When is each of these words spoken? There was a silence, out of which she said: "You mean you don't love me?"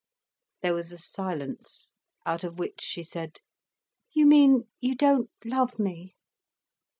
There 0.63 0.73
was 0.73 0.91
a 0.91 0.97
silence, 0.97 1.93
out 2.25 2.43
of 2.43 2.57
which 2.57 2.81
she 2.81 3.03
said: 3.03 3.37
"You 4.11 4.25
mean 4.25 4.67
you 4.79 4.95
don't 4.95 5.29
love 5.45 5.77
me?" 5.77 6.15